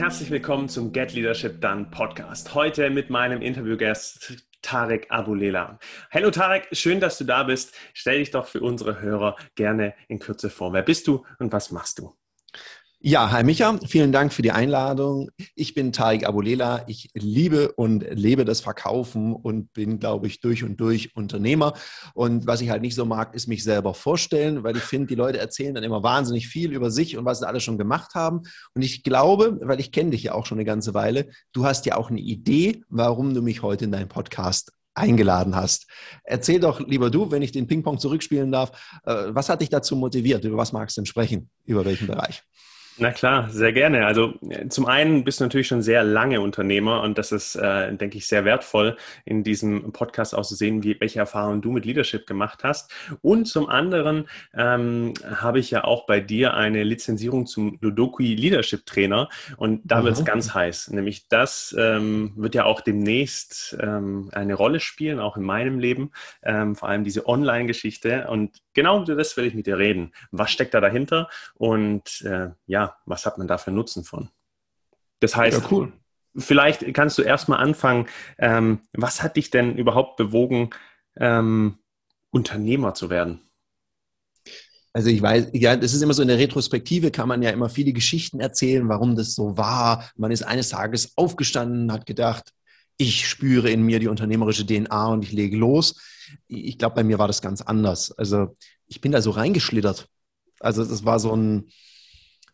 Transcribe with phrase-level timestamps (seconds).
[0.00, 2.54] herzlich willkommen zum Get Leadership Done Podcast.
[2.54, 5.78] Heute mit meinem Interviewgast Tarek Abulela.
[6.10, 7.74] Hallo Tarek, schön, dass du da bist.
[7.92, 10.72] Stell dich doch für unsere Hörer gerne in Kürze vor.
[10.72, 12.14] Wer bist du und was machst du?
[13.02, 15.30] Ja, hi Micha, vielen Dank für die Einladung.
[15.54, 16.84] Ich bin Tarek Abulela.
[16.86, 21.72] Ich liebe und lebe das Verkaufen und bin, glaube ich, durch und durch Unternehmer.
[22.12, 25.14] Und was ich halt nicht so mag, ist mich selber vorstellen, weil ich finde, die
[25.14, 28.42] Leute erzählen dann immer wahnsinnig viel über sich und was sie alles schon gemacht haben.
[28.74, 31.86] Und ich glaube, weil ich kenne dich ja auch schon eine ganze Weile, du hast
[31.86, 35.86] ja auch eine Idee, warum du mich heute in deinen Podcast eingeladen hast.
[36.22, 38.72] Erzähl doch lieber du, wenn ich den Ping-Pong zurückspielen darf,
[39.04, 40.44] äh, was hat dich dazu motiviert?
[40.44, 41.48] Über was magst du denn sprechen?
[41.64, 42.42] Über welchen Bereich?
[43.00, 44.04] Na klar, sehr gerne.
[44.04, 47.96] Also äh, zum einen bist du natürlich schon sehr lange Unternehmer und das ist, äh,
[47.96, 51.86] denke ich, sehr wertvoll, in diesem Podcast auch zu sehen, wie, welche Erfahrungen du mit
[51.86, 52.92] Leadership gemacht hast.
[53.22, 58.84] Und zum anderen ähm, habe ich ja auch bei dir eine Lizenzierung zum Ludokui Leadership
[58.84, 60.90] Trainer und da wird es ganz heiß.
[60.90, 66.10] Nämlich das ähm, wird ja auch demnächst ähm, eine Rolle spielen, auch in meinem Leben,
[66.42, 68.26] ähm, vor allem diese Online-Geschichte.
[68.28, 70.12] Und genau das will ich mit dir reden.
[70.30, 71.28] Was steckt da dahinter?
[71.54, 74.30] Und äh, ja, was hat man da für Nutzen von?
[75.20, 75.92] Das heißt, ja, cool.
[76.36, 78.06] vielleicht kannst du erstmal anfangen,
[78.38, 80.70] ähm, was hat dich denn überhaupt bewogen,
[81.16, 81.78] ähm,
[82.30, 83.40] Unternehmer zu werden?
[84.92, 87.68] Also ich weiß, ja, das ist immer so in der Retrospektive, kann man ja immer
[87.68, 90.10] viele Geschichten erzählen, warum das so war.
[90.16, 92.52] Man ist eines Tages aufgestanden, hat gedacht,
[92.96, 96.00] ich spüre in mir die unternehmerische DNA und ich lege los.
[96.46, 98.12] Ich glaube, bei mir war das ganz anders.
[98.12, 98.54] Also
[98.86, 100.08] ich bin da so reingeschlittert.
[100.60, 101.70] Also das war so ein,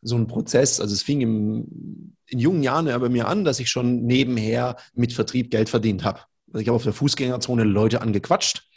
[0.03, 0.81] so ein Prozess.
[0.81, 4.77] Also es fing im, in jungen Jahren ja bei mir an, dass ich schon nebenher
[4.95, 6.21] mit Vertrieb Geld verdient habe.
[6.49, 8.69] Also ich habe auf der Fußgängerzone Leute angequatscht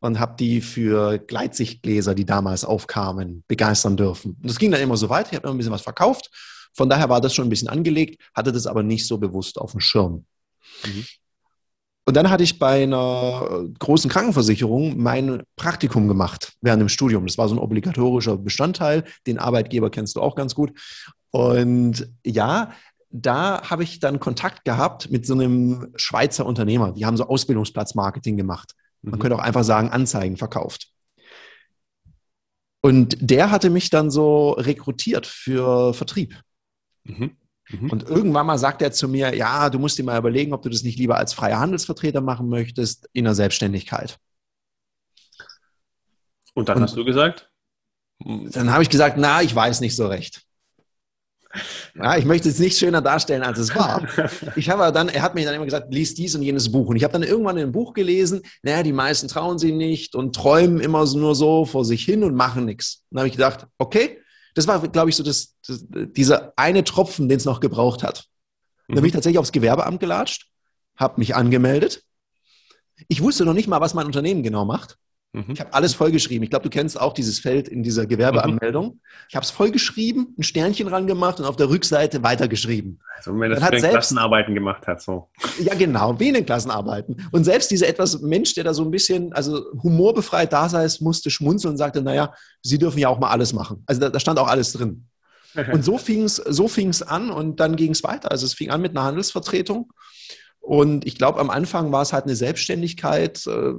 [0.00, 4.36] und habe die für Gleitsichtgläser, die damals aufkamen, begeistern dürfen.
[4.40, 5.30] Und das ging dann immer so weiter.
[5.30, 6.30] Ich habe immer ein bisschen was verkauft.
[6.72, 9.72] Von daher war das schon ein bisschen angelegt, hatte das aber nicht so bewusst auf
[9.72, 10.26] dem Schirm.
[10.84, 11.04] Mhm.
[12.08, 17.26] Und dann hatte ich bei einer großen Krankenversicherung mein Praktikum gemacht während dem Studium.
[17.26, 19.04] Das war so ein obligatorischer Bestandteil.
[19.26, 20.72] Den Arbeitgeber kennst du auch ganz gut.
[21.32, 22.72] Und ja,
[23.10, 26.92] da habe ich dann Kontakt gehabt mit so einem Schweizer Unternehmer.
[26.92, 28.72] Die haben so Ausbildungsplatzmarketing gemacht.
[29.02, 29.18] Man mhm.
[29.18, 30.90] könnte auch einfach sagen, Anzeigen verkauft.
[32.80, 36.40] Und der hatte mich dann so rekrutiert für Vertrieb.
[37.04, 37.36] Mhm.
[37.68, 37.90] Mhm.
[37.90, 40.68] Und irgendwann mal sagt er zu mir, ja, du musst dir mal überlegen, ob du
[40.68, 44.18] das nicht lieber als freier Handelsvertreter machen möchtest in der Selbstständigkeit.
[46.54, 47.50] Und dann Und hast du gesagt?
[48.24, 50.42] Dann habe ich gesagt, na, ich weiß nicht so recht.
[51.94, 54.06] Ja, ich möchte es nicht schöner darstellen, als es war.
[54.56, 56.88] Ich habe dann, er hat mir dann immer gesagt, lies dies und jenes Buch.
[56.88, 60.14] Und ich habe dann irgendwann in ein Buch gelesen, naja, die meisten trauen sie nicht
[60.14, 63.04] und träumen immer nur so vor sich hin und machen nichts.
[63.10, 64.20] Dann habe ich gedacht, okay,
[64.58, 68.24] das war, glaube ich, so das, das, dieser eine Tropfen, den es noch gebraucht hat.
[68.88, 68.96] Mhm.
[68.96, 70.50] Da bin ich tatsächlich aufs Gewerbeamt gelatscht,
[70.96, 72.02] habe mich angemeldet.
[73.06, 74.98] Ich wusste noch nicht mal, was mein Unternehmen genau macht.
[75.32, 75.52] Mhm.
[75.52, 76.42] Ich habe alles vollgeschrieben.
[76.42, 78.86] Ich glaube, du kennst auch dieses Feld in dieser Gewerbeanmeldung.
[78.86, 79.00] Mhm.
[79.28, 83.00] Ich habe es vollgeschrieben, ein Sternchen ran gemacht und auf der Rückseite weitergeschrieben.
[83.16, 85.28] Also wenn das in Klassenarbeiten gemacht hat, so.
[85.60, 87.28] Ja, genau, wie in den Klassenarbeiten.
[87.30, 91.30] Und selbst dieser etwas Mensch, der da so ein bisschen, also humorbefreit da sei, musste
[91.30, 93.82] schmunzeln und sagte, naja, Sie dürfen ja auch mal alles machen.
[93.86, 95.06] Also da, da stand auch alles drin.
[95.72, 98.30] Und so fing es so fing's an und dann ging es weiter.
[98.30, 99.90] Also es fing an mit einer Handelsvertretung.
[100.68, 103.72] Und ich glaube, am Anfang war es halt eine Selbstständigkeit, äh,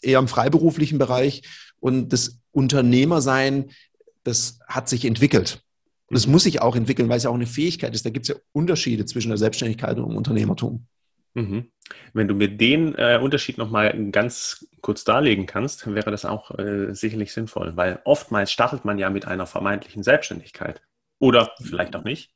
[0.00, 1.42] eher im freiberuflichen Bereich.
[1.80, 3.72] Und das Unternehmersein,
[4.22, 5.64] das hat sich entwickelt.
[6.10, 6.32] Das mhm.
[6.34, 8.06] muss sich auch entwickeln, weil es ja auch eine Fähigkeit ist.
[8.06, 10.86] Da gibt es ja Unterschiede zwischen der Selbstständigkeit und dem Unternehmertum.
[11.34, 11.72] Mhm.
[12.12, 16.94] Wenn du mir den äh, Unterschied nochmal ganz kurz darlegen kannst, wäre das auch äh,
[16.94, 20.80] sicherlich sinnvoll, weil oftmals startet man ja mit einer vermeintlichen Selbstständigkeit.
[21.18, 22.30] Oder vielleicht auch nicht.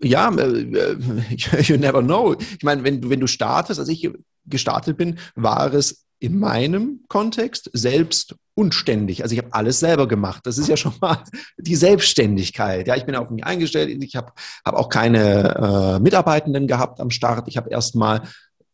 [0.00, 0.96] Ja, äh, äh
[1.62, 2.34] you never know.
[2.34, 4.10] Ich meine, wenn du, wenn du startest, als ich
[4.46, 9.22] gestartet bin, war es in meinem Kontext selbst unständig.
[9.22, 10.44] Also ich habe alles selber gemacht.
[10.44, 11.22] Das ist ja schon mal
[11.58, 12.88] die Selbstständigkeit.
[12.88, 14.02] Ja, ich bin auf mich eingestellt.
[14.02, 14.32] Ich habe
[14.64, 17.46] hab auch keine äh, Mitarbeitenden gehabt am Start.
[17.46, 18.22] Ich habe erst mal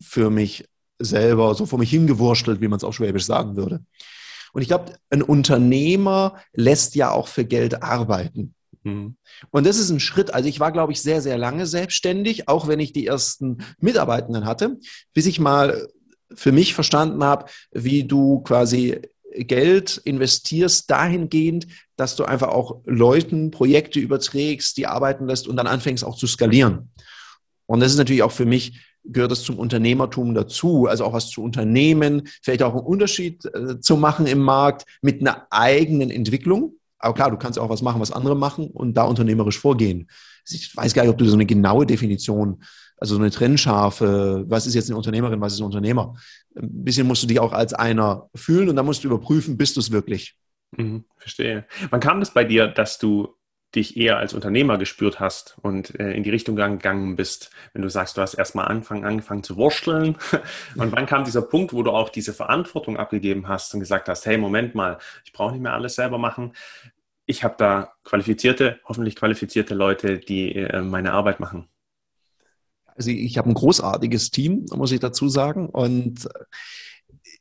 [0.01, 0.67] für mich
[0.99, 3.85] selber so vor mich hingewurschtelt, wie man es auf Schwäbisch sagen würde.
[4.55, 8.54] Und ich glaube, ein Unternehmer lässt ja auch für Geld arbeiten.
[8.85, 9.17] Mhm.
[9.51, 10.33] Und das ist ein Schritt.
[10.33, 14.47] Also ich war, glaube ich, sehr, sehr lange selbstständig, auch wenn ich die ersten Mitarbeitenden
[14.47, 14.79] hatte,
[15.13, 15.89] bis ich mal
[16.33, 19.01] für mich verstanden habe, wie du quasi
[19.35, 21.67] Geld investierst dahingehend,
[21.97, 26.27] dass du einfach auch Leuten Projekte überträgst, die arbeiten lässt und dann anfängst auch zu
[26.27, 26.91] skalieren.
[27.67, 31.31] Und das ist natürlich auch für mich, gehört das zum Unternehmertum dazu, also auch was
[31.31, 36.77] zu unternehmen, vielleicht auch einen Unterschied äh, zu machen im Markt mit einer eigenen Entwicklung,
[37.05, 40.09] Aber klar, du kannst auch was machen, was andere machen und da unternehmerisch vorgehen.
[40.49, 42.63] Ich weiß gar nicht, ob du so eine genaue Definition,
[42.97, 46.15] also so eine trennscharfe, was ist jetzt eine Unternehmerin, was ist ein Unternehmer?
[46.57, 49.77] Ein bisschen musst du dich auch als einer fühlen und dann musst du überprüfen, bist
[49.77, 50.37] du es wirklich.
[50.77, 51.67] Mhm, verstehe.
[51.91, 53.37] Wann kam das bei dir, dass du
[53.75, 57.89] dich eher als Unternehmer gespürt hast und äh, in die Richtung gegangen bist, wenn du
[57.89, 60.17] sagst, du hast erstmal Anfang angefangen zu wursteln
[60.77, 64.27] und wann kam dieser Punkt, wo du auch diese Verantwortung abgegeben hast und gesagt hast,
[64.27, 66.53] hey, Moment mal, ich brauche nicht mehr alles selber machen.
[67.27, 71.69] Ich habe da qualifizierte, hoffentlich qualifizierte Leute, die äh, meine Arbeit machen.
[72.87, 75.69] Also ich habe ein großartiges Team, muss ich dazu sagen.
[75.69, 76.29] Und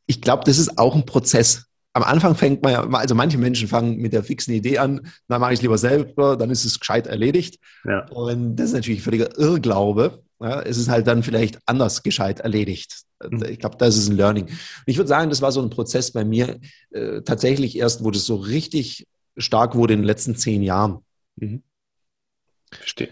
[0.07, 3.67] ich glaube, das ist auch ein Prozess am Anfang fängt man ja, also manche Menschen
[3.67, 6.79] fangen mit der fixen Idee an, dann mache ich es lieber selber, dann ist es
[6.79, 7.59] gescheit erledigt.
[7.85, 8.07] Ja.
[8.09, 10.23] Und das ist natürlich völliger Irrglaube.
[10.41, 13.03] Ja, es ist halt dann vielleicht anders gescheit erledigt.
[13.23, 13.45] Mhm.
[13.47, 14.45] Ich glaube, das ist ein Learning.
[14.45, 14.53] Und
[14.87, 16.59] ich würde sagen, das war so ein Prozess bei mir
[16.91, 19.07] äh, tatsächlich erst, wo das so richtig
[19.37, 20.99] stark wurde in den letzten zehn Jahren.
[21.35, 21.63] Mhm.
[22.71, 23.09] Verstehe.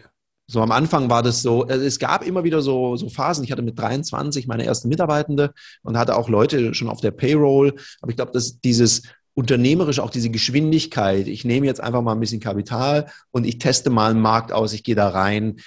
[0.47, 3.43] So am Anfang war das so, also es gab immer wieder so, so Phasen.
[3.45, 7.75] Ich hatte mit 23 meine ersten Mitarbeitende und hatte auch Leute schon auf der Payroll.
[8.01, 9.03] Aber ich glaube, dass dieses
[9.33, 13.89] unternehmerisch auch diese Geschwindigkeit, ich nehme jetzt einfach mal ein bisschen Kapital und ich teste
[13.89, 15.57] mal einen Markt aus, ich gehe da rein.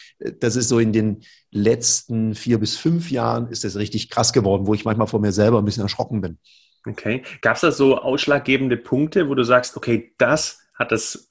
[0.40, 4.66] Das ist so in den letzten vier bis fünf Jahren ist das richtig krass geworden,
[4.66, 6.38] wo ich manchmal vor mir selber ein bisschen erschrocken bin.
[6.86, 7.22] Okay.
[7.40, 11.28] Gab es da so ausschlaggebende Punkte, wo du sagst, okay, das hat das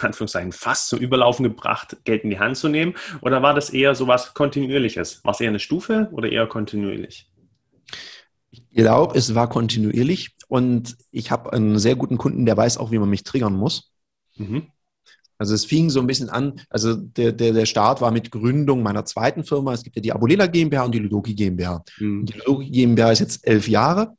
[0.00, 2.94] Anführungszeichen fast zum Überlaufen gebracht, Geld in die Hand zu nehmen?
[3.20, 5.24] Oder war das eher so was Kontinuierliches?
[5.24, 7.28] War es eher eine Stufe oder eher kontinuierlich?
[8.50, 12.90] Ich glaube, es war kontinuierlich und ich habe einen sehr guten Kunden, der weiß auch,
[12.90, 13.92] wie man mich triggern muss.
[14.36, 14.68] Mhm.
[15.38, 18.82] Also es fing so ein bisschen an, also der, der, der Start war mit Gründung
[18.82, 19.72] meiner zweiten Firma.
[19.72, 21.82] Es gibt ja die Abulela GmbH und die Ludoki GmbH.
[21.98, 22.26] Mhm.
[22.26, 24.14] Die Ludoki GmbH ist jetzt elf Jahre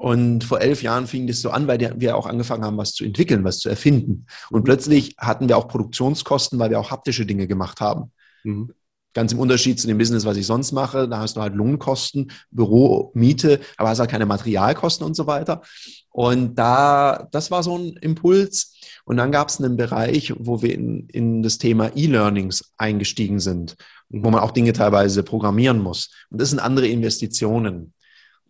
[0.00, 3.04] und vor elf Jahren fing das so an, weil wir auch angefangen haben, was zu
[3.04, 4.24] entwickeln, was zu erfinden.
[4.50, 8.10] Und plötzlich hatten wir auch Produktionskosten, weil wir auch haptische Dinge gemacht haben.
[8.42, 8.72] Mhm.
[9.12, 11.06] Ganz im Unterschied zu dem Business, was ich sonst mache.
[11.06, 15.60] Da hast du halt Lohnkosten, Büro, Miete, aber hast halt keine Materialkosten und so weiter.
[16.08, 18.80] Und da, das war so ein Impuls.
[19.04, 23.76] Und dann gab es einen Bereich, wo wir in, in das Thema E-Learnings eingestiegen sind,
[24.08, 26.08] wo man auch Dinge teilweise programmieren muss.
[26.30, 27.92] Und das sind andere Investitionen.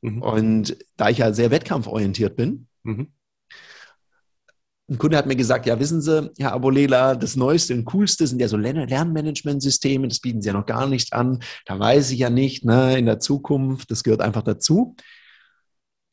[0.03, 0.23] Mhm.
[0.23, 3.13] Und da ich ja sehr wettkampforientiert bin, mhm.
[4.89, 8.41] ein Kunde hat mir gesagt, ja, wissen Sie, Herr Abolela, das Neueste und Coolste sind
[8.41, 11.41] ja so Lernmanagementsysteme, das bieten Sie ja noch gar nicht an.
[11.67, 14.97] Da weiß ich ja nicht, ne, in der Zukunft, das gehört einfach dazu.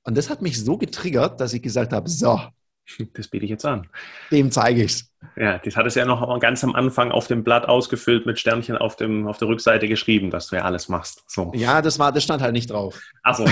[0.04, 2.40] Und das hat mich so getriggert, dass ich gesagt habe, so,
[3.14, 3.88] Das biete ich jetzt an.
[4.32, 5.12] Dem zeige ich es.
[5.36, 8.78] Ja, das hat es ja noch ganz am Anfang auf dem Blatt ausgefüllt mit Sternchen
[8.78, 11.24] auf, dem, auf der Rückseite geschrieben, dass du ja alles machst.
[11.28, 11.52] So.
[11.56, 13.00] Ja, das war, das stand halt nicht drauf.
[13.24, 13.46] Ach so.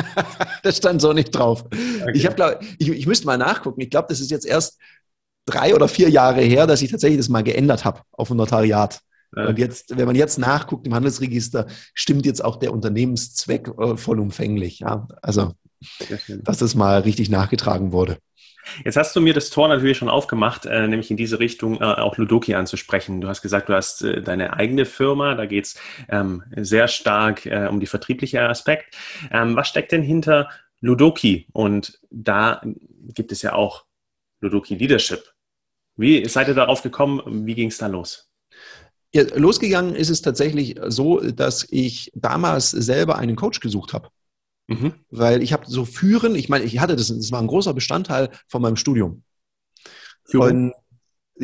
[0.62, 1.64] das stand so nicht drauf.
[1.66, 2.12] Okay.
[2.14, 3.80] Ich, hab, ich, ich müsste mal nachgucken.
[3.80, 4.78] Ich glaube, das ist jetzt erst
[5.46, 9.00] drei oder vier Jahre her, dass ich tatsächlich das mal geändert habe auf ein Notariat.
[9.36, 9.46] Ja.
[9.46, 14.80] Und jetzt, wenn man jetzt nachguckt im Handelsregister, stimmt jetzt auch der Unternehmenszweck äh, vollumfänglich.
[14.80, 15.52] Ja, also,
[16.42, 18.18] dass das mal richtig nachgetragen wurde.
[18.84, 21.84] Jetzt hast du mir das Tor natürlich schon aufgemacht, äh, nämlich in diese Richtung äh,
[21.84, 23.20] auch Ludoki anzusprechen.
[23.20, 25.78] Du hast gesagt, du hast äh, deine eigene Firma, da geht es
[26.08, 28.96] ähm, sehr stark äh, um die vertriebliche Aspekt.
[29.30, 30.48] Ähm, was steckt denn hinter
[30.80, 31.46] Ludoki?
[31.52, 32.62] Und da
[33.14, 33.84] gibt es ja auch
[34.40, 35.32] Ludoki Leadership.
[35.96, 37.46] Wie seid ihr darauf gekommen?
[37.46, 38.30] Wie ging es da los?
[39.14, 44.08] Ja, losgegangen ist es tatsächlich so, dass ich damals selber einen Coach gesucht habe.
[44.72, 44.94] Mhm.
[45.10, 48.30] Weil ich habe so führen, ich meine, ich hatte das, das war ein großer Bestandteil
[48.48, 49.22] von meinem Studium.
[50.24, 50.72] Führen?
[50.72, 50.74] Und,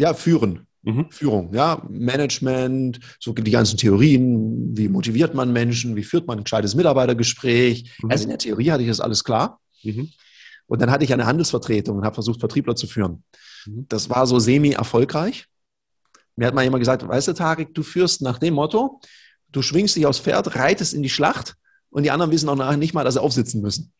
[0.00, 0.66] ja, führen.
[0.82, 1.10] Mhm.
[1.10, 6.44] Führung, ja, Management, so die ganzen Theorien, wie motiviert man Menschen, wie führt man ein
[6.44, 7.96] gescheites Mitarbeitergespräch.
[8.02, 8.10] Mhm.
[8.10, 9.60] Also in der Theorie hatte ich das alles klar.
[9.82, 10.10] Mhm.
[10.66, 13.24] Und dann hatte ich eine Handelsvertretung und habe versucht, Vertriebler zu führen.
[13.66, 13.86] Mhm.
[13.88, 15.46] Das war so semi-erfolgreich.
[16.36, 19.00] Mir hat mal jemand gesagt, weißt du, Tarek, du führst nach dem Motto,
[19.50, 21.56] du schwingst dich aufs Pferd, reitest in die Schlacht
[21.90, 23.92] und die anderen wissen auch nachher nicht mal, dass sie aufsitzen müssen.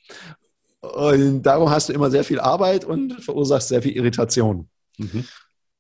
[0.80, 4.68] Und darum hast du immer sehr viel Arbeit und verursachst sehr viel Irritation.
[4.96, 5.24] Mhm.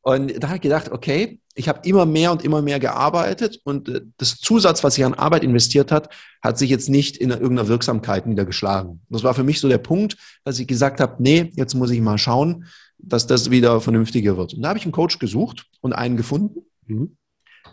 [0.02, 3.88] Und da habe ich gedacht, okay, ich habe immer mehr und immer mehr gearbeitet und
[3.88, 6.08] äh, das Zusatz, was ich an Arbeit investiert hat,
[6.40, 9.02] hat sich jetzt nicht in irgendeiner Wirksamkeit niedergeschlagen.
[9.08, 12.00] Das war für mich so der Punkt, dass ich gesagt habe, nee, jetzt muss ich
[12.00, 12.64] mal schauen,
[12.98, 14.54] dass das wieder vernünftiger wird.
[14.54, 16.60] Und da habe ich einen Coach gesucht und einen gefunden.
[16.86, 17.16] Mhm.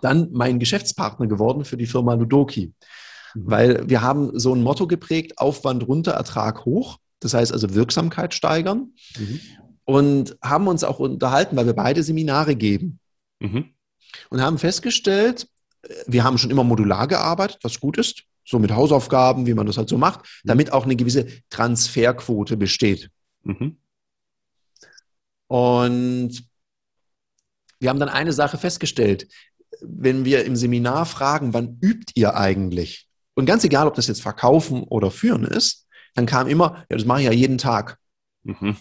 [0.01, 2.73] Dann mein Geschäftspartner geworden für die Firma Ludoki.
[3.35, 3.41] Mhm.
[3.45, 6.97] Weil wir haben so ein Motto geprägt, Aufwand runter, Ertrag hoch.
[7.19, 8.93] Das heißt also Wirksamkeit steigern.
[9.17, 9.39] Mhm.
[9.83, 12.99] Und haben uns auch unterhalten, weil wir beide Seminare geben.
[13.39, 13.71] Mhm.
[14.29, 15.47] Und haben festgestellt,
[16.07, 19.77] wir haben schon immer modular gearbeitet, was gut ist, so mit Hausaufgaben, wie man das
[19.77, 20.47] halt so macht, mhm.
[20.47, 23.11] damit auch eine gewisse Transferquote besteht.
[23.43, 23.77] Mhm.
[25.47, 26.43] Und
[27.79, 29.27] wir haben dann eine Sache festgestellt.
[29.81, 33.04] Wenn wir im Seminar fragen, wann übt ihr eigentlich?
[33.35, 37.05] Und ganz egal, ob das jetzt Verkaufen oder Führen ist, dann kam immer, ja, das
[37.05, 37.97] mache ich ja jeden Tag.
[38.43, 38.77] Mhm.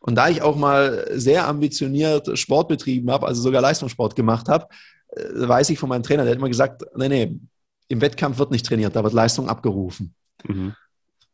[0.00, 4.66] Und da ich auch mal sehr ambitioniert Sport betrieben habe, also sogar Leistungssport gemacht habe,
[5.10, 7.38] äh, weiß ich von meinem Trainer, der hat immer gesagt, nee, nee,
[7.88, 10.14] im Wettkampf wird nicht trainiert, da wird Leistung abgerufen.
[10.46, 10.74] Mhm.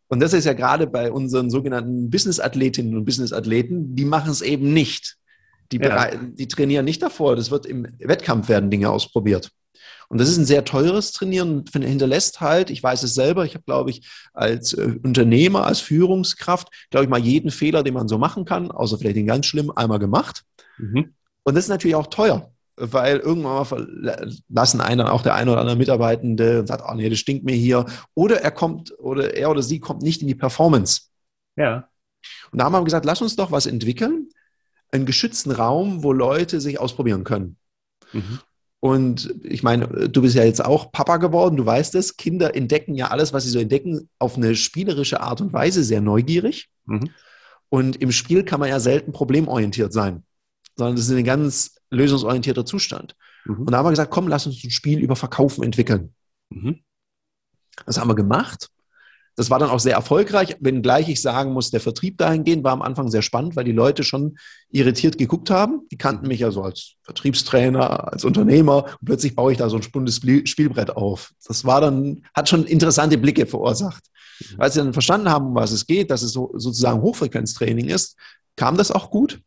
[0.08, 4.72] Und das ist ja gerade bei unseren sogenannten Business-Athletinnen und Business-Athleten, die machen es eben
[4.72, 5.16] nicht.
[5.72, 6.10] Die, ja.
[6.14, 7.36] die trainieren nicht davor.
[7.36, 9.50] Das wird im Wettkampf werden Dinge ausprobiert.
[10.14, 13.64] Und das ist ein sehr teures Trainieren, hinterlässt halt, ich weiß es selber, ich habe,
[13.64, 18.16] glaube ich, als äh, Unternehmer, als Führungskraft, glaube ich, mal jeden Fehler, den man so
[18.16, 20.44] machen kann, außer vielleicht den ganz schlimm, einmal gemacht.
[20.78, 21.14] Mhm.
[21.42, 25.50] Und das ist natürlich auch teuer, weil irgendwann mal lassen einen dann auch der eine
[25.50, 27.84] oder andere Mitarbeitende und sagt, oh nee, das stinkt mir hier.
[28.14, 31.08] Oder er kommt, oder er oder sie kommt nicht in die Performance.
[31.56, 31.88] Ja.
[32.52, 34.28] Und da haben wir gesagt, lass uns doch was entwickeln,
[34.92, 37.56] einen geschützten Raum, wo Leute sich ausprobieren können.
[38.12, 38.38] Mhm.
[38.84, 42.18] Und ich meine, du bist ja jetzt auch Papa geworden, du weißt es.
[42.18, 46.02] Kinder entdecken ja alles, was sie so entdecken, auf eine spielerische Art und Weise, sehr
[46.02, 46.68] neugierig.
[46.84, 47.08] Mhm.
[47.70, 50.24] Und im Spiel kann man ja selten problemorientiert sein,
[50.76, 53.16] sondern das ist ein ganz lösungsorientierter Zustand.
[53.46, 53.60] Mhm.
[53.60, 56.12] Und da haben wir gesagt, komm, lass uns ein Spiel über Verkaufen entwickeln.
[56.50, 56.80] Mhm.
[57.86, 58.68] Das haben wir gemacht.
[59.36, 62.82] Das war dann auch sehr erfolgreich, wenngleich ich sagen muss, der Vertrieb dahingehend war am
[62.82, 64.36] Anfang sehr spannend, weil die Leute schon
[64.70, 65.88] irritiert geguckt haben.
[65.90, 69.76] Die kannten mich ja so als Vertriebstrainer, als Unternehmer und plötzlich baue ich da so
[69.76, 71.32] ein spundes Spielbrett auf.
[71.46, 74.04] Das war dann, hat schon interessante Blicke verursacht.
[74.52, 74.60] Mhm.
[74.60, 78.16] Als sie dann verstanden haben, um was es geht, dass es so, sozusagen Hochfrequenztraining ist,
[78.56, 79.40] kam das auch gut.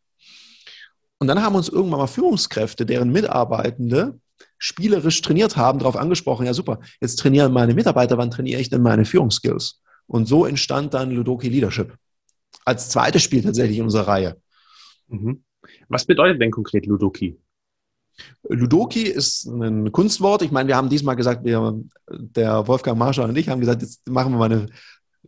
[1.18, 4.20] Und dann haben uns irgendwann mal Führungskräfte, deren Mitarbeitende
[4.58, 8.82] spielerisch trainiert haben, darauf angesprochen, ja super, jetzt trainieren meine Mitarbeiter, wann trainiere ich denn
[8.82, 9.80] meine Führungsskills?
[10.06, 11.94] Und so entstand dann Ludoki Leadership.
[12.64, 14.36] Als zweites Spiel tatsächlich in unserer Reihe.
[15.08, 15.44] Mhm.
[15.88, 17.38] Was bedeutet denn konkret Ludoki?
[18.48, 20.42] Ludoki ist ein Kunstwort.
[20.42, 24.08] Ich meine, wir haben diesmal gesagt, wir, der Wolfgang Marschall und ich haben gesagt, jetzt
[24.08, 24.66] machen wir mal eine,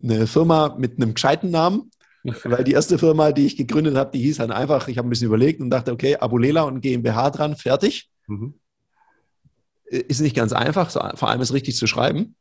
[0.03, 1.91] eine Firma mit einem gescheiten Namen.
[2.45, 5.11] Weil die erste Firma, die ich gegründet habe, die hieß dann einfach, ich habe ein
[5.11, 8.11] bisschen überlegt und dachte, okay, Abulela und GmbH dran, fertig.
[8.27, 8.55] Mhm
[9.91, 12.37] ist nicht ganz einfach, vor allem ist richtig zu schreiben.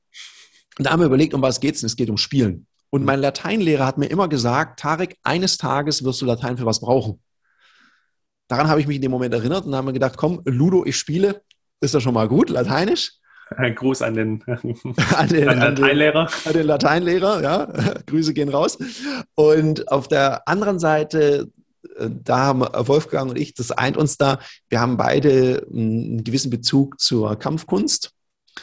[0.78, 1.84] Und da haben wir überlegt, um was geht es?
[1.84, 2.68] Es geht um Spielen.
[2.92, 6.80] Und mein Lateinlehrer hat mir immer gesagt, Tarek, eines Tages wirst du Latein für was
[6.80, 7.22] brauchen.
[8.48, 10.98] Daran habe ich mich in dem Moment erinnert und haben mir gedacht, komm, Ludo, ich
[10.98, 11.42] spiele.
[11.82, 13.14] Ist das schon mal gut, Lateinisch?
[13.56, 14.44] Ein Gruß an den,
[15.16, 16.30] an den, an Lateinlehrer.
[16.46, 17.66] An den Lateinlehrer, ja.
[18.06, 18.78] Grüße gehen raus.
[19.36, 21.52] Und auf der anderen Seite
[22.10, 27.00] da haben Wolfgang und ich, das eint uns da, wir haben beide einen gewissen Bezug
[27.00, 28.12] zur Kampfkunst.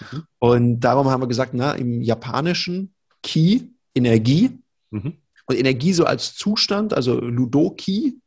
[0.01, 0.23] Mhm.
[0.39, 4.59] Und darum haben wir gesagt, na, im Japanischen Ki, Energie.
[4.91, 5.15] Mhm.
[5.47, 8.19] Und Energie so als Zustand, also Ludoki,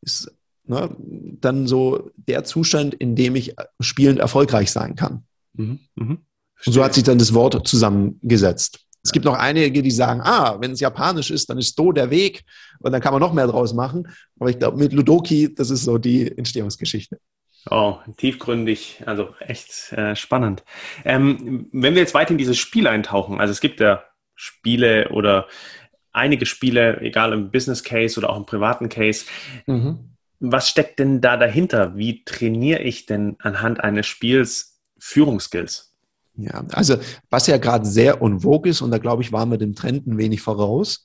[0.00, 0.30] ist
[0.64, 5.24] na, dann so der Zustand, in dem ich spielend erfolgreich sein kann.
[5.54, 5.80] Mhm.
[5.94, 6.18] mhm.
[6.66, 8.83] Und so hat sich dann das Wort zusammengesetzt.
[9.04, 12.10] Es gibt noch einige, die sagen, ah, wenn es japanisch ist, dann ist Do der
[12.10, 12.44] Weg
[12.78, 14.08] und dann kann man noch mehr draus machen.
[14.40, 17.18] Aber ich glaube, mit Ludoki, das ist so die Entstehungsgeschichte.
[17.70, 20.64] Oh, tiefgründig, also echt äh, spannend.
[21.04, 25.48] Ähm, wenn wir jetzt weiter in dieses Spiel eintauchen, also es gibt ja Spiele oder
[26.12, 29.26] einige Spiele, egal im Business Case oder auch im privaten Case.
[29.66, 30.16] Mhm.
[30.40, 31.96] Was steckt denn da dahinter?
[31.96, 35.93] Wie trainiere ich denn anhand eines Spiels Führungsskills?
[36.36, 36.96] Ja, also
[37.30, 40.18] was ja gerade sehr vogue ist, und da glaube ich, waren wir dem Trend ein
[40.18, 41.04] wenig voraus,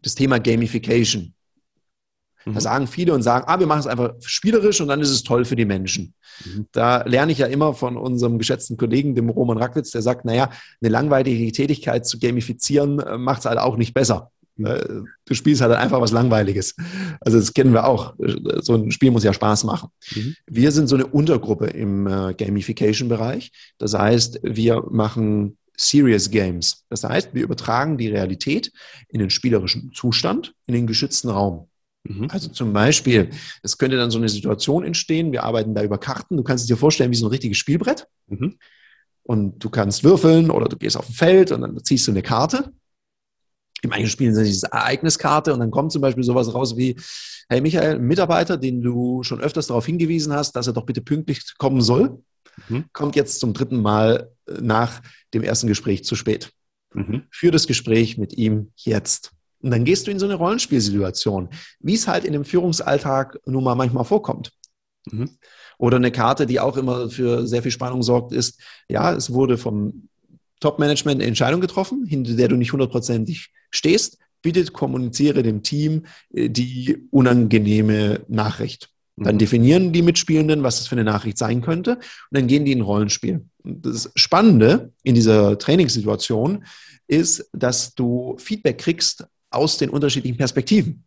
[0.00, 1.34] das Thema Gamification.
[2.44, 2.54] Mhm.
[2.54, 5.22] Da sagen viele und sagen, ah, wir machen es einfach spielerisch und dann ist es
[5.22, 6.14] toll für die Menschen.
[6.44, 6.66] Mhm.
[6.72, 10.50] Da lerne ich ja immer von unserem geschätzten Kollegen, dem Roman Rackwitz, der sagt, naja,
[10.80, 14.31] eine langweilige Tätigkeit zu gamifizieren, äh, macht es halt auch nicht besser.
[14.56, 15.08] Mhm.
[15.24, 16.74] Du spielst halt einfach was Langweiliges.
[17.20, 18.14] Also das kennen wir auch.
[18.60, 19.88] So ein Spiel muss ja Spaß machen.
[20.14, 20.36] Mhm.
[20.46, 23.50] Wir sind so eine Untergruppe im äh, Gamification-Bereich.
[23.78, 26.84] Das heißt, wir machen Serious Games.
[26.90, 28.72] Das heißt, wir übertragen die Realität
[29.08, 31.68] in den spielerischen Zustand, in den geschützten Raum.
[32.04, 32.28] Mhm.
[32.30, 33.30] Also zum Beispiel,
[33.62, 36.68] es könnte dann so eine Situation entstehen, wir arbeiten da über Karten, du kannst es
[36.68, 38.06] dir vorstellen wie so ein richtiges Spielbrett.
[38.28, 38.58] Mhm.
[39.24, 42.22] Und du kannst würfeln oder du gehst auf ein Feld und dann ziehst du eine
[42.22, 42.72] Karte
[43.82, 46.96] im eigenen Spiel sind diese Ereigniskarte und dann kommt zum Beispiel sowas raus wie,
[47.48, 51.02] hey Michael, ein Mitarbeiter, den du schon öfters darauf hingewiesen hast, dass er doch bitte
[51.02, 52.22] pünktlich kommen soll,
[52.68, 52.84] mhm.
[52.92, 55.02] kommt jetzt zum dritten Mal äh, nach
[55.34, 56.52] dem ersten Gespräch zu spät.
[56.94, 57.24] Mhm.
[57.30, 59.32] Für das Gespräch mit ihm jetzt.
[59.60, 61.48] Und dann gehst du in so eine Rollenspielsituation,
[61.80, 64.52] wie es halt in dem Führungsalltag nun mal manchmal vorkommt.
[65.10, 65.30] Mhm.
[65.78, 69.58] Oder eine Karte, die auch immer für sehr viel Spannung sorgt, ist, ja, es wurde
[69.58, 70.08] vom
[70.62, 74.18] Top-Management eine Entscheidung getroffen, hinter der du nicht hundertprozentig stehst.
[74.40, 78.88] bitte kommuniziere dem Team äh, die unangenehme Nachricht.
[79.16, 79.38] Dann mhm.
[79.38, 81.96] definieren die Mitspielenden, was das für eine Nachricht sein könnte.
[81.96, 83.44] Und dann gehen die in Rollenspiel.
[83.62, 86.64] Und das Spannende in dieser Trainingssituation
[87.06, 91.04] ist, dass du Feedback kriegst aus den unterschiedlichen Perspektiven.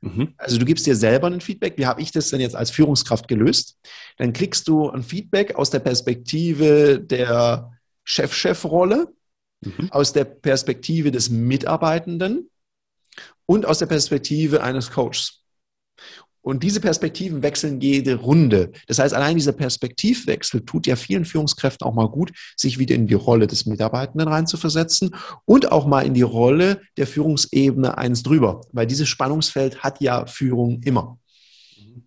[0.00, 0.34] Mhm.
[0.36, 1.74] Also du gibst dir selber ein Feedback.
[1.76, 3.78] Wie habe ich das denn jetzt als Führungskraft gelöst?
[4.18, 7.70] Dann kriegst du ein Feedback aus der Perspektive der
[8.06, 9.12] Chef-Chef-Rolle,
[9.60, 9.88] mhm.
[9.90, 12.50] aus der Perspektive des Mitarbeitenden
[13.44, 15.42] und aus der Perspektive eines Coaches.
[16.46, 18.70] Und diese Perspektiven wechseln jede Runde.
[18.86, 23.08] Das heißt, allein dieser Perspektivwechsel tut ja vielen Führungskräften auch mal gut, sich wieder in
[23.08, 28.60] die Rolle des Mitarbeitenden reinzuversetzen und auch mal in die Rolle der Führungsebene eines drüber.
[28.70, 31.18] Weil dieses Spannungsfeld hat ja Führung immer.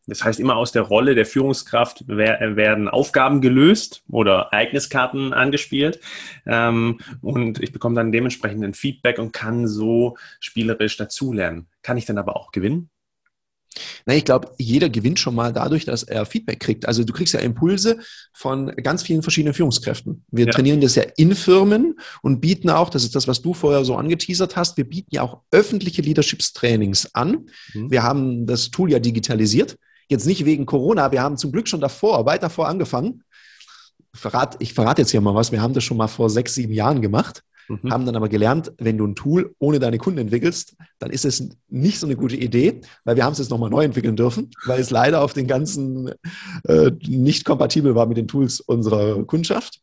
[0.07, 5.99] Das heißt, immer aus der Rolle der Führungskraft werden Aufgaben gelöst oder Ereigniskarten angespielt.
[6.45, 11.67] Ähm, und ich bekomme dann dementsprechend ein Feedback und kann so spielerisch dazulernen.
[11.81, 12.89] Kann ich dann aber auch gewinnen?
[14.05, 16.87] Na, ich glaube, jeder gewinnt schon mal dadurch, dass er Feedback kriegt.
[16.87, 17.99] Also du kriegst ja Impulse
[18.33, 20.23] von ganz vielen verschiedenen Führungskräften.
[20.31, 20.51] Wir ja.
[20.51, 23.95] trainieren das ja in Firmen und bieten auch, das ist das, was du vorher so
[23.95, 27.47] angeteasert hast, wir bieten ja auch öffentliche Leaderships-Trainings an.
[27.73, 27.91] Mhm.
[27.91, 29.77] Wir haben das Tool ja digitalisiert.
[30.07, 33.23] Jetzt nicht wegen Corona, wir haben zum Glück schon davor, weit davor angefangen.
[34.13, 36.73] Verrat, ich verrate jetzt hier mal was, wir haben das schon mal vor sechs, sieben
[36.73, 37.43] Jahren gemacht.
[37.69, 37.91] Mhm.
[37.91, 41.47] Haben dann aber gelernt, wenn du ein Tool ohne deine Kunden entwickelst, dann ist es
[41.69, 44.79] nicht so eine gute Idee, weil wir haben es jetzt nochmal neu entwickeln dürfen, weil
[44.79, 46.11] es leider auf den ganzen
[46.65, 49.81] äh, nicht kompatibel war mit den Tools unserer Kundschaft.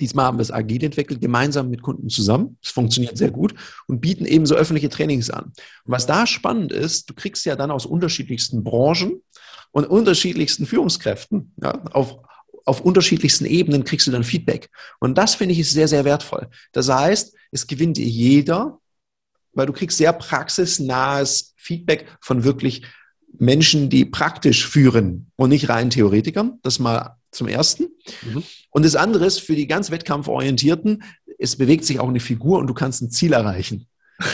[0.00, 2.58] Diesmal haben wir es agil entwickelt, gemeinsam mit Kunden zusammen.
[2.62, 3.54] Es funktioniert sehr gut
[3.86, 5.44] und bieten eben so öffentliche Trainings an.
[5.44, 5.54] Und
[5.92, 9.22] was da spannend ist, du kriegst ja dann aus unterschiedlichsten Branchen
[9.70, 12.18] und unterschiedlichsten Führungskräften ja, auf
[12.64, 14.70] auf unterschiedlichsten Ebenen kriegst du dann Feedback.
[15.00, 16.48] Und das finde ich ist sehr, sehr wertvoll.
[16.72, 18.78] Das heißt, es gewinnt jeder,
[19.52, 22.82] weil du kriegst sehr praxisnahes Feedback von wirklich
[23.38, 26.58] Menschen, die praktisch führen und nicht rein Theoretikern.
[26.62, 27.88] Das mal zum ersten.
[28.22, 28.42] Mhm.
[28.70, 31.02] Und das andere ist für die ganz wettkampforientierten,
[31.38, 33.86] es bewegt sich auch eine Figur und du kannst ein Ziel erreichen.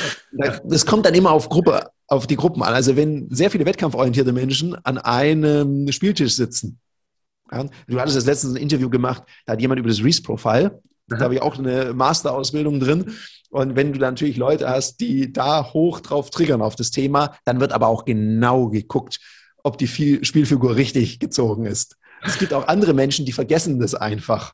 [0.64, 2.74] Das kommt dann immer auf Gruppe, auf die Gruppen an.
[2.74, 6.78] Also wenn sehr viele wettkampforientierte Menschen an einem Spieltisch sitzen,
[7.50, 11.34] du hattest das letztens ein Interview gemacht, da hat jemand über das Reese-Profile, da habe
[11.34, 13.12] ich auch eine Masterausbildung drin.
[13.50, 17.34] Und wenn du dann natürlich Leute hast, die da hoch drauf triggern auf das Thema,
[17.44, 19.18] dann wird aber auch genau geguckt,
[19.62, 21.96] ob die Spielfigur richtig gezogen ist.
[22.22, 24.52] Es gibt auch andere Menschen, die vergessen das einfach.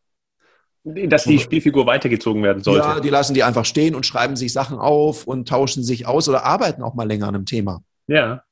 [0.84, 2.86] Dass die Spielfigur weitergezogen werden sollte.
[2.86, 6.28] Ja, die lassen die einfach stehen und schreiben sich Sachen auf und tauschen sich aus
[6.28, 7.82] oder arbeiten auch mal länger an einem Thema.
[8.06, 8.44] Ja.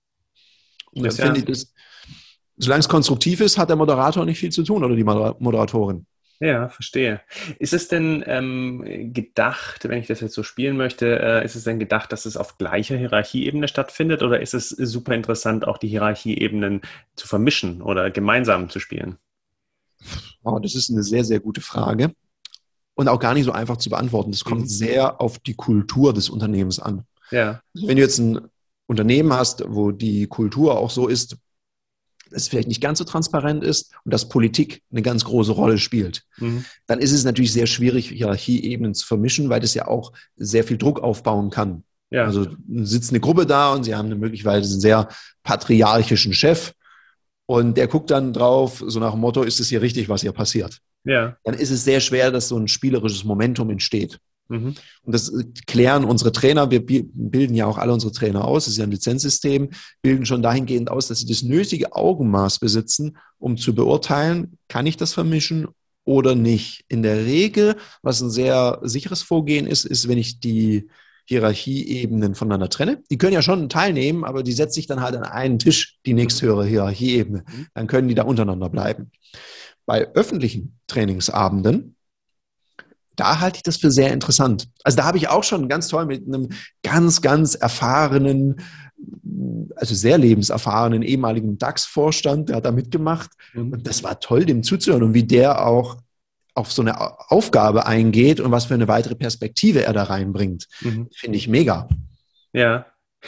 [0.93, 1.75] Und dann finde ich das,
[2.63, 6.07] solange es konstruktiv ist, hat der Moderator nicht viel zu tun oder die Moderatorin.
[6.41, 7.21] Ja, verstehe.
[7.61, 11.63] Ist es denn ähm, gedacht, wenn ich das jetzt so spielen möchte, äh, ist es
[11.63, 15.87] denn gedacht, dass es auf gleicher Hierarchieebene stattfindet oder ist es super interessant, auch die
[15.87, 16.81] Hierarchieebenen
[17.15, 19.19] zu vermischen oder gemeinsam zu spielen?
[20.43, 22.13] Oh, das ist eine sehr, sehr gute Frage
[22.95, 24.33] und auch gar nicht so einfach zu beantworten.
[24.33, 24.67] Das kommt mhm.
[24.67, 27.05] sehr auf die Kultur des Unternehmens an.
[27.31, 27.61] Ja.
[27.73, 28.41] Wenn du jetzt ein
[28.87, 31.37] Unternehmen hast, wo die Kultur auch so ist,
[32.35, 36.23] es vielleicht nicht ganz so transparent ist und dass Politik eine ganz große Rolle spielt,
[36.39, 36.65] mhm.
[36.87, 40.79] dann ist es natürlich sehr schwierig, Hierarchieebenen zu vermischen, weil das ja auch sehr viel
[40.79, 41.85] Druck aufbauen kann.
[42.11, 42.25] Ja.
[42.25, 45.09] Also sitzt eine Gruppe da und sie haben möglicherweise einen sehr
[45.43, 46.73] patriarchischen Chef
[47.47, 50.33] und der guckt dann drauf, so nach dem Motto, ist es hier richtig, was hier
[50.33, 50.79] passiert?
[51.05, 51.37] Ja.
[51.45, 54.19] Dann ist es sehr schwer, dass so ein spielerisches Momentum entsteht.
[54.53, 54.75] Mhm.
[55.03, 55.33] Und das
[55.67, 56.71] klären unsere Trainer.
[56.71, 58.67] Wir bilden ja auch alle unsere Trainer aus.
[58.67, 59.71] Das ist ja ein Lizenzsystem,
[60.03, 64.97] bilden schon dahingehend aus, dass sie das nötige Augenmaß besitzen, um zu beurteilen, kann ich
[64.97, 65.69] das vermischen
[66.05, 66.85] oder nicht.
[66.89, 70.89] In der Regel, was ein sehr sicheres Vorgehen ist, ist, wenn ich die
[71.25, 73.03] Hierarchieebenen voneinander trenne.
[73.11, 76.15] Die können ja schon teilnehmen, aber die setze ich dann halt an einen Tisch, die
[76.15, 77.45] nächsthöhere Hierarchieebene.
[77.47, 77.67] Mhm.
[77.75, 79.13] Dann können die da untereinander bleiben.
[79.87, 81.97] Bei öffentlichen Trainingsabenden
[83.17, 84.69] da halte ich das für sehr interessant.
[84.85, 86.49] Also da habe ich auch schon ganz toll mit einem
[86.83, 88.61] ganz, ganz erfahrenen,
[89.77, 93.31] also sehr lebenserfahrenen ehemaligen DAX-Vorstand, der hat da mitgemacht.
[93.53, 93.73] Mhm.
[93.73, 95.99] Und das war toll, dem zuzuhören und wie der auch
[96.55, 100.69] auf so eine Aufgabe eingeht und was für eine weitere Perspektive er da reinbringt.
[100.81, 101.09] Mhm.
[101.13, 101.89] Finde ich mega.
[102.53, 102.87] Ja,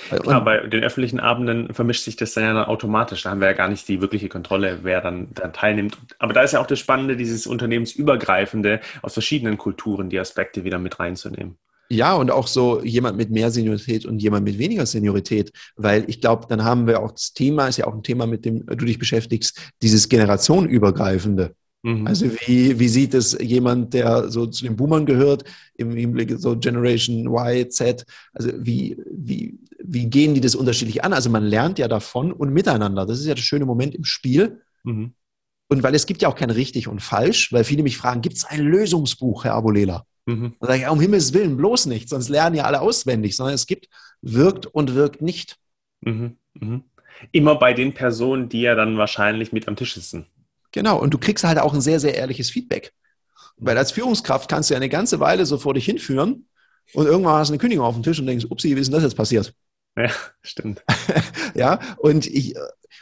[0.09, 3.23] Klar, bei den öffentlichen Abenden vermischt sich das dann ja automatisch.
[3.23, 5.97] Da haben wir ja gar nicht die wirkliche Kontrolle, wer dann, dann teilnimmt.
[6.19, 10.79] Aber da ist ja auch das Spannende, dieses unternehmensübergreifende aus verschiedenen Kulturen, die Aspekte wieder
[10.79, 11.57] mit reinzunehmen.
[11.91, 16.21] Ja, und auch so jemand mit mehr Seniorität und jemand mit weniger Seniorität, weil ich
[16.21, 18.85] glaube, dann haben wir auch das Thema, ist ja auch ein Thema, mit dem du
[18.85, 21.55] dich beschäftigst, dieses generationenübergreifende.
[21.85, 22.07] Mhm.
[22.07, 25.45] Also wie, wie sieht es jemand, der so zu den Boomern gehört,
[25.77, 31.13] im Hinblick so Generation Y, Z, also wie, wie, wie gehen die das unterschiedlich an?
[31.13, 33.07] Also man lernt ja davon und miteinander.
[33.07, 34.63] Das ist ja der schöne Moment im Spiel.
[34.83, 35.15] Mhm.
[35.69, 38.37] Und weil es gibt ja auch kein richtig und falsch, weil viele mich fragen, gibt
[38.37, 40.07] es ein Lösungsbuch, Herr Abulela?
[40.27, 40.55] Mhm.
[40.61, 43.67] Dann sage ich, um Himmels Willen, bloß nicht, sonst lernen ja alle auswendig, sondern es
[43.67, 43.89] gibt
[44.23, 45.57] wirkt und wirkt nicht.
[46.01, 46.39] Mhm.
[46.55, 46.85] Mhm.
[47.33, 50.27] Immer bei den Personen, die ja dann wahrscheinlich mit am Tisch sitzen.
[50.73, 52.93] Genau, und du kriegst halt auch ein sehr, sehr ehrliches Feedback.
[53.57, 56.49] Weil als Führungskraft kannst du ja eine ganze Weile so vor dich hinführen
[56.93, 58.95] und irgendwann hast du eine Kündigung auf dem Tisch und denkst, upsie, wie ist denn
[58.95, 59.55] das jetzt passiert?
[60.03, 60.11] Ja,
[60.43, 60.83] stimmt.
[61.55, 62.55] ja, und ich,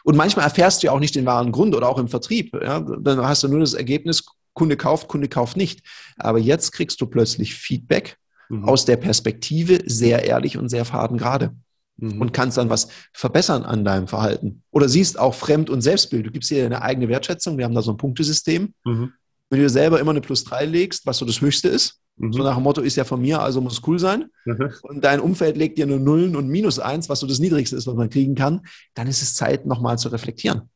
[0.05, 2.55] und manchmal erfährst du ja auch nicht den wahren Grund oder auch im Vertrieb.
[2.55, 5.83] Ja, dann hast du nur das Ergebnis, Kunde kauft, Kunde kauft nicht.
[6.18, 8.68] Aber jetzt kriegst du plötzlich Feedback mhm.
[8.68, 11.55] aus der Perspektive sehr ehrlich und sehr fadengerade
[11.96, 12.20] mhm.
[12.20, 14.62] und kannst dann was verbessern an deinem Verhalten.
[14.70, 16.26] Oder siehst auch Fremd- und Selbstbild.
[16.26, 17.59] Du gibst dir eine eigene Wertschätzung.
[17.59, 18.74] Wir haben da so ein Punktesystem.
[18.85, 19.12] Mhm.
[19.48, 22.33] Wenn du dir selber immer eine Plus 3 legst, was so das Höchste ist, mhm.
[22.33, 24.31] so nach dem Motto ist ja von mir, also muss cool sein.
[24.44, 24.72] Mhm.
[24.83, 27.87] Und dein Umfeld legt dir nur Nullen und Minus eins, was so das Niedrigste ist,
[27.87, 28.62] was man kriegen kann,
[28.94, 30.68] dann ist es Zeit, nochmal zu reflektieren.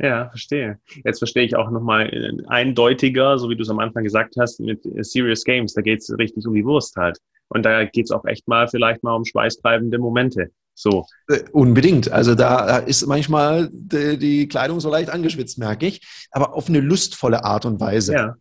[0.00, 0.78] Ja, verstehe.
[1.04, 4.60] Jetzt verstehe ich auch nochmal äh, eindeutiger, so wie du es am Anfang gesagt hast,
[4.60, 5.74] mit äh, Serious Games.
[5.74, 7.18] Da geht es richtig um die Wurst halt.
[7.48, 10.50] Und da geht es auch echt mal vielleicht mal um schweißtreibende Momente.
[10.74, 11.06] So.
[11.28, 12.10] Äh, unbedingt.
[12.10, 16.00] Also da ist manchmal die, die, Kleidung so leicht angeschwitzt, merke ich,
[16.32, 18.12] aber auf eine lustvolle Art und Weise.
[18.12, 18.34] Ja.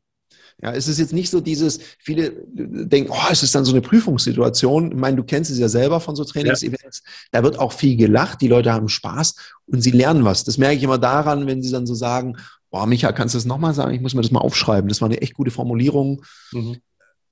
[0.61, 3.81] Ja, es ist jetzt nicht so dieses, viele denken, oh, es ist dann so eine
[3.81, 4.91] Prüfungssituation.
[4.91, 7.03] Ich meine, du kennst es ja selber von so Trainingsevents.
[7.03, 7.11] Ja.
[7.31, 9.35] Da wird auch viel gelacht, die Leute haben Spaß
[9.65, 10.43] und sie lernen was.
[10.43, 12.37] Das merke ich immer daran, wenn sie dann so sagen,
[12.69, 13.93] boah, Micha, kannst du das nochmal sagen?
[13.93, 14.87] Ich muss mir das mal aufschreiben.
[14.89, 16.23] Das war eine echt gute Formulierung.
[16.51, 16.77] Mhm.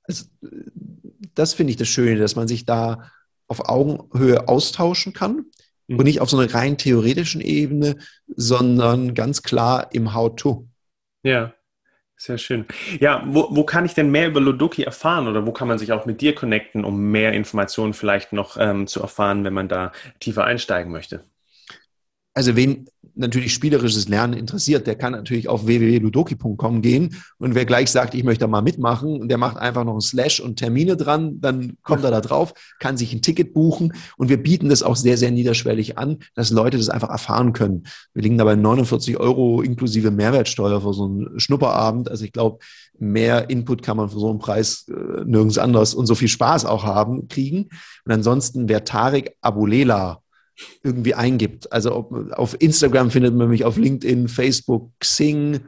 [0.04, 0.26] Also,
[1.34, 3.10] das finde ich das Schöne, dass man sich da
[3.48, 5.46] auf Augenhöhe austauschen kann
[5.88, 6.00] mhm.
[6.00, 7.98] und nicht auf so einer rein theoretischen Ebene,
[8.36, 10.68] sondern ganz klar im How-to.
[11.24, 11.54] Ja,
[12.22, 12.66] sehr schön.
[13.00, 15.92] Ja, wo, wo kann ich denn mehr über Ludoki erfahren oder wo kann man sich
[15.92, 19.92] auch mit dir connecten, um mehr Informationen vielleicht noch ähm, zu erfahren, wenn man da
[20.20, 21.24] tiefer einsteigen möchte?
[22.34, 27.92] Also wen natürlich spielerisches Lernen interessiert, der kann natürlich auf www.ludoki.com gehen und wer gleich
[27.92, 31.78] sagt, ich möchte mal mitmachen, der macht einfach noch ein Slash und Termine dran, dann
[31.84, 35.18] kommt er da drauf, kann sich ein Ticket buchen und wir bieten das auch sehr,
[35.18, 37.84] sehr niederschwellig an, dass Leute das einfach erfahren können.
[38.14, 42.10] Wir liegen dabei 49 Euro inklusive Mehrwertsteuer für so einen Schnupperabend.
[42.10, 42.60] Also ich glaube,
[42.98, 46.66] mehr Input kann man für so einen Preis äh, nirgends anders und so viel Spaß
[46.66, 47.70] auch haben, kriegen.
[48.06, 50.22] Und ansonsten, wer Tarek Abulela
[50.84, 51.72] irgendwie eingibt.
[51.72, 55.62] Also ob, auf Instagram findet man mich, auf LinkedIn, Facebook, Xing,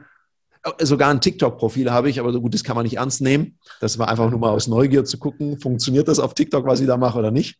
[0.80, 3.58] sogar ein TikTok-Profil habe ich, aber so gut, das kann man nicht ernst nehmen.
[3.80, 6.86] Das war einfach nur mal aus Neugier zu gucken, funktioniert das auf TikTok, was ich
[6.86, 7.58] da mache oder nicht.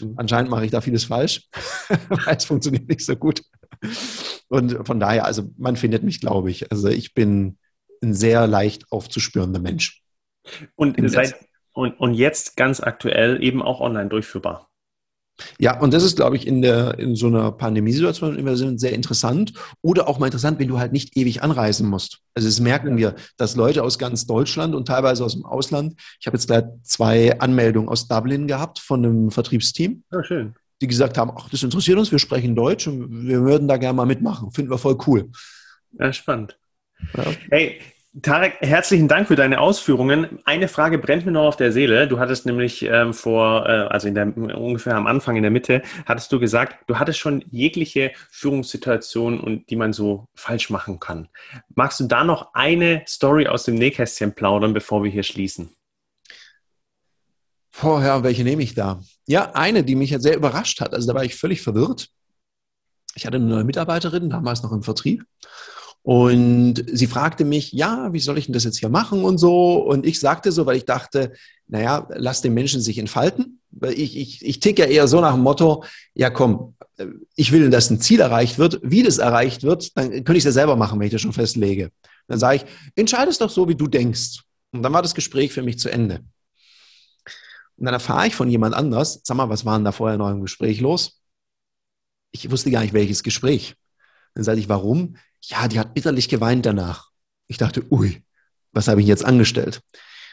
[0.00, 0.14] Mhm.
[0.16, 1.48] Anscheinend mache ich da vieles falsch,
[2.08, 3.42] weil es funktioniert nicht so gut.
[4.48, 6.70] Und von daher, also man findet mich, glaube ich.
[6.70, 7.58] Also ich bin
[8.02, 10.02] ein sehr leicht aufzuspürender Mensch.
[10.76, 11.34] Und, seit,
[11.72, 14.68] und, und jetzt ganz aktuell eben auch online durchführbar.
[15.58, 19.52] Ja, und das ist, glaube ich, in, der, in so einer Pandemiesituation immer sehr interessant.
[19.82, 22.20] Oder auch mal interessant, wenn du halt nicht ewig anreisen musst.
[22.34, 26.26] Also das merken wir, dass Leute aus ganz Deutschland und teilweise aus dem Ausland, ich
[26.26, 30.04] habe jetzt gleich zwei Anmeldungen aus Dublin gehabt von einem Vertriebsteam.
[30.12, 30.54] Ja, schön.
[30.80, 33.96] Die gesagt haben, ach, das interessiert uns, wir sprechen Deutsch und wir würden da gerne
[33.96, 34.50] mal mitmachen.
[34.52, 35.30] Finden wir voll cool.
[35.98, 36.58] Ja, spannend.
[37.16, 37.24] Ja.
[37.50, 37.80] Hey,
[38.22, 40.38] Tarek, herzlichen Dank für deine Ausführungen.
[40.44, 42.06] Eine Frage brennt mir noch auf der Seele.
[42.06, 45.82] Du hattest nämlich ähm, vor, äh, also in der, ungefähr am Anfang in der Mitte,
[46.06, 51.26] hattest du gesagt, du hattest schon jegliche Führungssituation und die man so falsch machen kann.
[51.74, 55.70] Magst du da noch eine Story aus dem Nähkästchen plaudern, bevor wir hier schließen?
[57.72, 59.00] Vorher, welche nehme ich da?
[59.26, 60.94] Ja, eine, die mich sehr überrascht hat.
[60.94, 62.10] Also da war ich völlig verwirrt.
[63.16, 65.24] Ich hatte eine neue Mitarbeiterin, damals noch im Vertrieb.
[66.04, 69.76] Und sie fragte mich, ja, wie soll ich denn das jetzt hier machen und so?
[69.76, 71.32] Und ich sagte so, weil ich dachte,
[71.66, 73.58] naja, lass den Menschen sich entfalten.
[73.70, 76.74] Weil ich, ich, ich tick ja eher so nach dem Motto, ja komm,
[77.36, 78.80] ich will, dass ein Ziel erreicht wird.
[78.82, 81.32] Wie das erreicht wird, dann könnte ich es ja selber machen, wenn ich das schon
[81.32, 81.90] festlege.
[82.28, 82.64] Dann sage ich,
[82.96, 84.42] entscheide es doch so, wie du denkst.
[84.72, 86.20] Und dann war das Gespräch für mich zu Ende.
[87.76, 90.30] Und dann erfahre ich von jemand anders, sag mal, was war denn da vorher noch
[90.30, 91.22] im Gespräch los?
[92.30, 93.74] Ich wusste gar nicht, welches Gespräch.
[94.34, 95.16] Dann sage ich, warum?
[95.48, 97.10] Ja, die hat bitterlich geweint danach.
[97.46, 98.22] Ich dachte, ui,
[98.72, 99.82] was habe ich jetzt angestellt?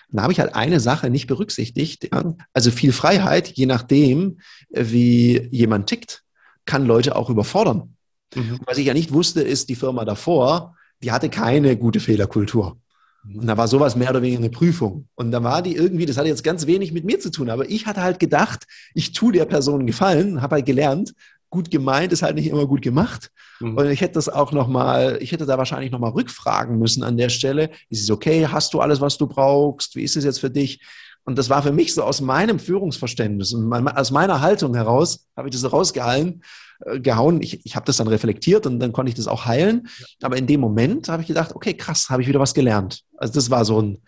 [0.09, 2.09] Dann habe ich halt eine Sache nicht berücksichtigt.
[2.53, 6.23] Also viel Freiheit, je nachdem, wie jemand tickt,
[6.65, 7.95] kann Leute auch überfordern.
[8.35, 8.59] Mhm.
[8.65, 12.77] Was ich ja nicht wusste, ist, die Firma davor, die hatte keine gute Fehlerkultur.
[13.23, 15.07] Und da war sowas mehr oder weniger eine Prüfung.
[15.13, 17.69] Und da war die irgendwie, das hatte jetzt ganz wenig mit mir zu tun, aber
[17.69, 21.13] ich hatte halt gedacht, ich tue der Person Gefallen, habe halt gelernt,
[21.51, 23.29] gut gemeint ist halt nicht immer gut gemacht.
[23.59, 23.77] Mhm.
[23.77, 27.29] Und ich hätte das auch nochmal, ich hätte da wahrscheinlich nochmal rückfragen müssen an der
[27.29, 27.69] Stelle.
[27.89, 28.47] Ist es okay?
[28.47, 29.95] Hast du alles, was du brauchst?
[29.95, 30.81] Wie ist es jetzt für dich?
[31.23, 35.49] Und das war für mich so aus meinem Führungsverständnis und aus meiner Haltung heraus, habe
[35.49, 36.41] ich das rausgehalten,
[36.85, 37.41] äh, gehauen.
[37.41, 39.87] Ich, ich habe das dann reflektiert und dann konnte ich das auch heilen.
[40.23, 43.01] Aber in dem Moment habe ich gedacht, okay, krass, habe ich wieder was gelernt.
[43.17, 43.99] Also das war so ein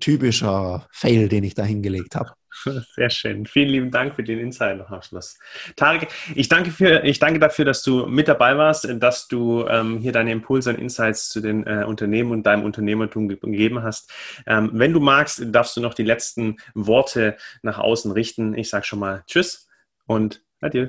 [0.00, 2.32] typischer Fail, den ich da hingelegt habe.
[2.94, 3.46] Sehr schön.
[3.46, 5.38] Vielen lieben Dank für den Insight noch am Schluss.
[5.76, 9.98] Tarek, ich danke, für, ich danke dafür, dass du mit dabei warst, dass du ähm,
[9.98, 14.12] hier deine Impulse und Insights zu den äh, Unternehmen und deinem Unternehmertum gegeben hast.
[14.46, 18.54] Ähm, wenn du magst, darfst du noch die letzten Worte nach außen richten.
[18.54, 19.68] Ich sage schon mal Tschüss
[20.06, 20.88] und Adieu.